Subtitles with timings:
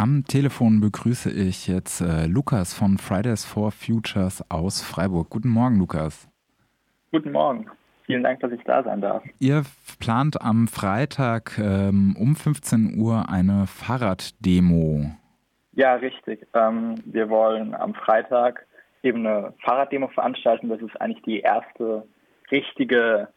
[0.00, 5.28] Am Telefon begrüße ich jetzt äh, Lukas von Fridays for Futures aus Freiburg.
[5.28, 6.26] Guten Morgen, Lukas.
[7.12, 7.66] Guten Morgen.
[8.06, 9.22] Vielen Dank, dass ich da sein darf.
[9.40, 9.62] Ihr
[9.98, 15.10] plant am Freitag ähm, um 15 Uhr eine Fahrraddemo.
[15.72, 16.46] Ja, richtig.
[16.54, 18.64] Ähm, wir wollen am Freitag
[19.02, 20.70] eben eine Fahrraddemo veranstalten.
[20.70, 22.08] Das ist eigentlich die erste
[22.50, 23.28] richtige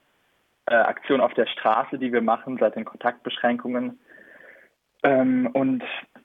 [0.67, 3.99] äh, Aktion auf der Straße, die wir machen seit den Kontaktbeschränkungen.
[5.03, 5.83] Ähm, und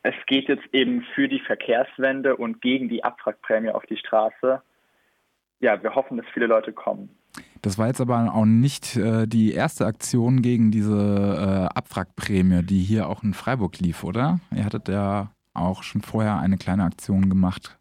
[0.08, 4.62] es geht jetzt eben für die Verkehrswende und gegen die Abwrackprämie auf die Straße.
[5.60, 7.10] Ja, wir hoffen, dass viele Leute kommen.
[7.60, 12.80] Das war jetzt aber auch nicht äh, die erste Aktion gegen diese äh, Abwrackprämie, die
[12.80, 14.40] hier auch in Freiburg lief, oder?
[14.50, 17.76] Ihr hattet ja auch schon vorher eine kleine Aktion gemacht.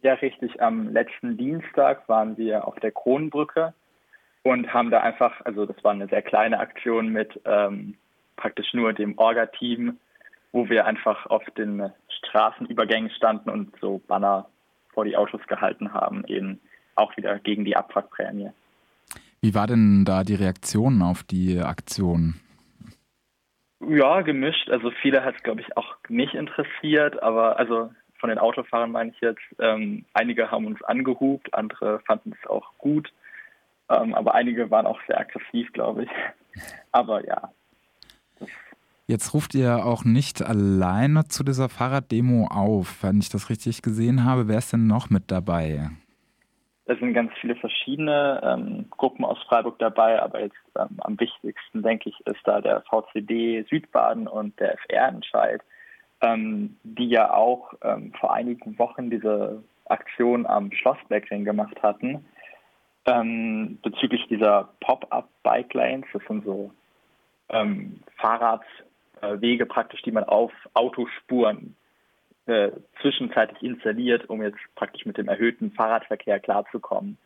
[0.00, 0.62] Ja, richtig.
[0.62, 3.74] Am letzten Dienstag waren wir auf der Kronbrücke
[4.44, 7.96] und haben da einfach, also das war eine sehr kleine Aktion mit ähm,
[8.36, 9.98] praktisch nur dem Orga-Team,
[10.52, 14.46] wo wir einfach auf den Straßenübergängen standen und so Banner
[14.92, 16.60] vor die Autos gehalten haben, eben
[16.94, 18.50] auch wieder gegen die Abwrackprämie.
[19.40, 22.34] Wie war denn da die Reaktion auf die Aktion?
[23.80, 24.70] Ja, gemischt.
[24.70, 29.10] Also viele hat es, glaube ich, auch nicht interessiert, aber also von den Autofahrern meine
[29.10, 33.12] ich jetzt, ähm, einige haben uns angehubt, andere fanden es auch gut,
[33.90, 36.10] ähm, aber einige waren auch sehr aggressiv, glaube ich.
[36.92, 37.50] Aber ja,
[39.06, 44.24] Jetzt ruft ihr auch nicht alleine zu dieser Fahrraddemo auf, wenn ich das richtig gesehen
[44.24, 44.46] habe.
[44.46, 45.90] Wer ist denn noch mit dabei?
[46.84, 51.82] Es sind ganz viele verschiedene ähm, Gruppen aus Freiburg dabei, aber jetzt ähm, am wichtigsten,
[51.82, 55.62] denke ich, ist da der VCD Südbaden und der FR-Entscheid,
[56.20, 62.24] ähm, die ja auch ähm, vor einigen Wochen diese Aktion am Schlossbergring gemacht hatten,
[63.06, 66.06] ähm, bezüglich dieser Pop-up-Bike-Lanes.
[66.12, 66.72] Das sind so
[67.48, 68.91] ähm, Fahrrad- äh,
[69.22, 71.76] Wege praktisch, die man auf Autospuren
[72.46, 72.70] äh,
[73.00, 77.18] zwischenzeitlich installiert, um jetzt praktisch mit dem erhöhten Fahrradverkehr klarzukommen.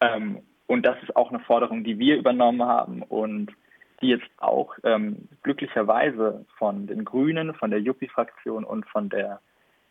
[0.00, 3.52] Ähm, und das ist auch eine Forderung, die wir übernommen haben und
[4.00, 9.40] die jetzt auch ähm, glücklicherweise von den Grünen, von der Juppie-Fraktion und von der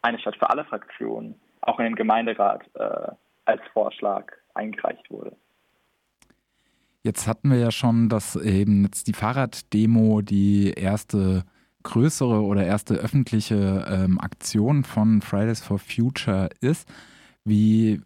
[0.01, 3.11] Eine Stadt für alle Fraktion auch in den Gemeinderat äh,
[3.45, 5.35] als Vorschlag eingereicht wurde.
[7.07, 11.45] Jetzt hatten wir ja schon, dass eben jetzt die Fahrraddemo die erste
[11.83, 16.85] größere oder erste öffentliche ähm, Aktion von Fridays for Future ist.
[17.45, 18.01] Wie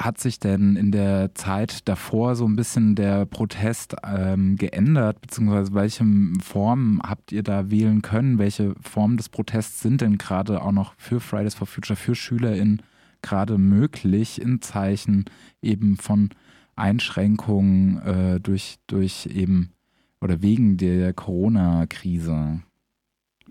[0.00, 5.74] hat sich denn in der Zeit davor so ein bisschen der Protest ähm, geändert, beziehungsweise
[5.74, 6.06] welche
[6.42, 8.38] Formen habt ihr da wählen können?
[8.38, 12.80] Welche Formen des Protests sind denn gerade auch noch für Fridays for Future, für SchülerInnen
[13.20, 15.26] gerade möglich in Zeichen
[15.60, 16.30] eben von
[16.76, 19.72] Einschränkungen äh, durch, durch eben
[20.20, 22.62] oder wegen der Corona-Krise?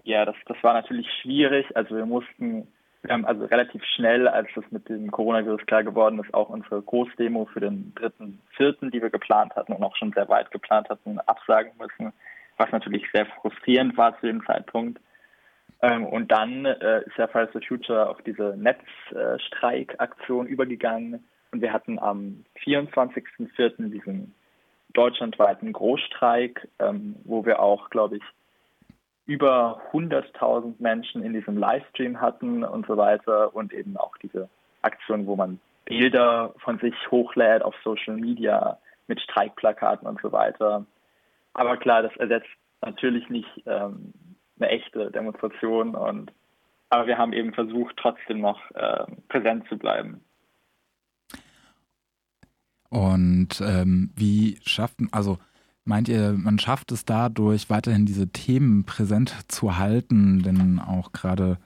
[0.03, 1.66] Ja, das, das war natürlich schwierig.
[1.75, 2.67] Also wir mussten,
[3.03, 6.81] wir haben also relativ schnell, als das mit dem Coronavirus klar geworden ist, auch unsere
[6.81, 10.89] Großdemo für den dritten, vierten, die wir geplant hatten und auch schon sehr weit geplant
[10.89, 12.12] hatten, absagen müssen,
[12.57, 15.00] was natürlich sehr frustrierend war zu dem Zeitpunkt.
[15.81, 21.23] Ähm, und dann äh, ist ja Fridays for Future auf diese Netzstreikaktion übergegangen,
[21.53, 23.91] und wir hatten am 24.04.
[23.91, 24.34] diesen
[24.94, 28.24] deutschlandweiten Großstreik, ähm, wo wir auch, glaube ich,
[29.28, 34.50] über 100.000 Menschen in diesem Livestream hatten und so weiter und eben auch diese
[34.81, 40.86] Aktion, wo man Bilder von sich hochlädt auf Social Media mit Streikplakaten und so weiter.
[41.53, 42.50] Aber klar, das ersetzt
[42.81, 44.12] natürlich nicht ähm,
[44.59, 46.31] eine echte Demonstration und
[46.90, 50.24] aber wir haben eben versucht, trotzdem noch äh, präsent zu bleiben.
[52.94, 55.40] Und ähm, wie schafft, also
[55.84, 61.58] meint ihr, man schafft es dadurch, weiterhin diese Themen präsent zu halten, denn auch gerade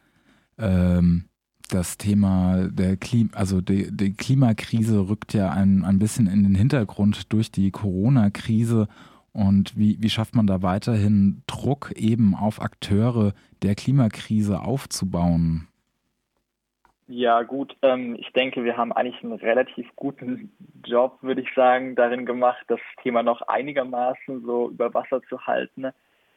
[0.58, 1.26] ähm,
[1.68, 6.56] das Thema der Klima, also die, die, Klimakrise rückt ja ein, ein bisschen in den
[6.56, 8.88] Hintergrund durch die Corona-Krise.
[9.34, 13.34] Und wie, wie schafft man da weiterhin Druck eben auf Akteure
[13.64, 15.68] der Klimakrise aufzubauen?
[17.08, 17.76] Ja, gut.
[17.82, 20.52] Ähm, ich denke, wir haben eigentlich einen relativ guten
[20.86, 25.88] Job, würde ich sagen, darin gemacht, das Thema noch einigermaßen so über Wasser zu halten.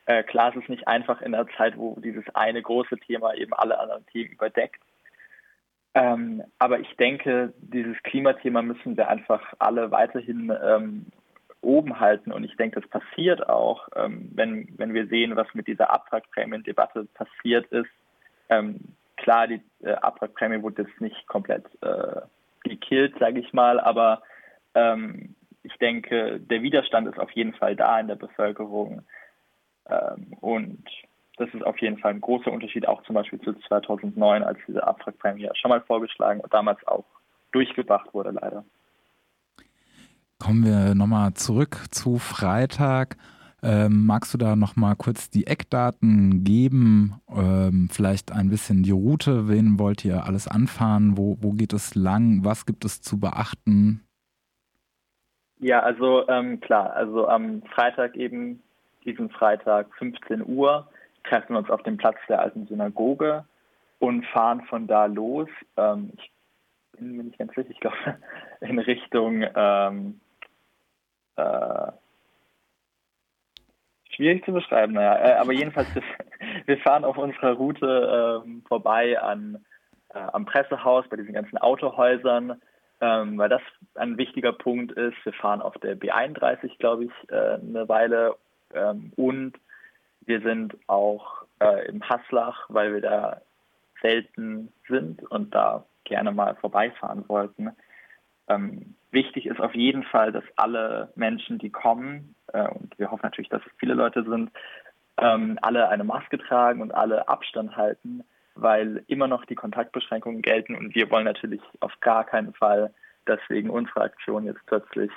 [0.07, 3.53] Äh, klar, es ist nicht einfach in einer Zeit, wo dieses eine große Thema eben
[3.53, 4.81] alle anderen Themen überdeckt.
[5.95, 11.07] Ähm, aber ich denke, dieses Klimathema müssen wir einfach alle weiterhin ähm,
[11.63, 12.31] oben halten.
[12.31, 17.07] Und ich denke, das passiert auch, ähm, wenn, wenn wir sehen, was mit dieser Abwrackprämien-Debatte
[17.15, 17.91] passiert ist.
[19.21, 22.21] Klar, die äh, Abwrackprämie wurde jetzt nicht komplett äh,
[22.65, 24.23] gekillt, sage ich mal, aber
[24.75, 29.03] ähm, ich denke, der Widerstand ist auf jeden Fall da in der Bevölkerung.
[29.89, 30.85] Ähm, und
[31.37, 34.87] das ist auf jeden Fall ein großer Unterschied, auch zum Beispiel zu 2009, als diese
[34.87, 37.05] Abwrackprämie schon mal vorgeschlagen und damals auch
[37.53, 38.65] durchgebracht wurde, leider.
[40.39, 43.17] Kommen wir nochmal zurück zu Freitag.
[43.63, 47.21] Ähm, magst du da nochmal kurz die Eckdaten geben?
[47.29, 49.49] Ähm, vielleicht ein bisschen die Route.
[49.49, 51.17] Wen wollt ihr alles anfahren?
[51.17, 52.45] Wo, wo geht es lang?
[52.45, 54.07] Was gibt es zu beachten?
[55.59, 58.63] Ja, also ähm, klar, also am Freitag eben,
[59.05, 60.89] diesen Freitag 15 Uhr,
[61.25, 63.45] treffen wir uns auf dem Platz der alten Synagoge
[63.99, 65.49] und fahren von da los.
[65.77, 66.33] Ähm, ich
[66.93, 67.97] bin mir nicht ganz sicher, ich glaube
[68.61, 70.21] in Richtung ähm,
[71.37, 71.93] äh,
[74.21, 75.17] schwierig zu beschreiben, naja.
[75.17, 75.89] Äh, aber jedenfalls,
[76.67, 79.65] wir fahren auf unserer Route ähm, vorbei an,
[80.13, 82.61] äh, am Pressehaus, bei diesen ganzen Autohäusern,
[83.01, 83.63] ähm, weil das
[83.95, 85.17] ein wichtiger Punkt ist.
[85.25, 88.37] Wir fahren auf der B31, glaube ich, äh, eine Weile
[88.75, 89.55] ähm, und
[90.27, 93.41] wir sind auch äh, im Haslach, weil wir da
[94.03, 97.71] selten sind und da gerne mal vorbeifahren wollten.
[98.49, 103.25] Ähm, wichtig ist auf jeden Fall, dass alle Menschen, die kommen, äh, und wir hoffen
[103.25, 104.51] natürlich, dass es viele Leute sind,
[105.19, 108.25] ähm, alle eine Maske tragen und alle Abstand halten,
[108.55, 112.93] weil immer noch die Kontaktbeschränkungen gelten und wir wollen natürlich auf gar keinen Fall,
[113.27, 115.11] dass wegen unserer Aktion jetzt plötzlich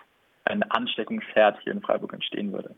[0.45, 2.75] ein Ansteckungsherd hier in Freiburg entstehen würde.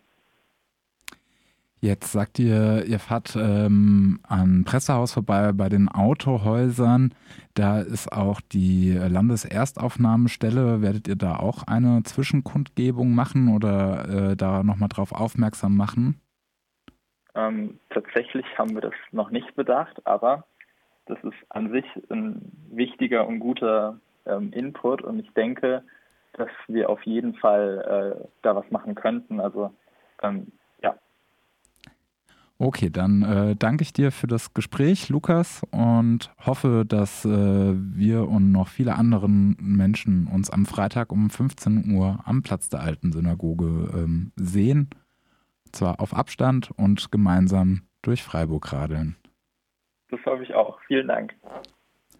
[1.85, 7.13] Jetzt sagt ihr, ihr fahrt ähm, am Pressehaus vorbei bei den Autohäusern.
[7.53, 10.81] Da ist auch die Landeserstaufnahmestelle.
[10.81, 16.19] Werdet ihr da auch eine Zwischenkundgebung machen oder äh, da nochmal drauf aufmerksam machen?
[17.35, 20.47] Ähm, tatsächlich haben wir das noch nicht bedacht, aber
[21.05, 25.83] das ist an sich ein wichtiger und guter ähm, Input und ich denke,
[26.33, 29.39] dass wir auf jeden Fall äh, da was machen könnten.
[29.39, 29.71] Also
[30.23, 30.51] ähm,
[32.57, 38.29] Okay, dann äh, danke ich dir für das Gespräch, Lukas, und hoffe, dass äh, wir
[38.29, 43.11] und noch viele andere Menschen uns am Freitag um 15 Uhr am Platz der alten
[43.11, 44.89] Synagoge ähm, sehen.
[45.73, 49.17] Zwar auf Abstand und gemeinsam durch Freiburg radeln.
[50.09, 50.79] Das hoffe ich auch.
[50.87, 51.33] Vielen Dank.